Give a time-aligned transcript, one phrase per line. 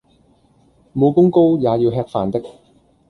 [0.95, 2.43] 武功高也要吃飯的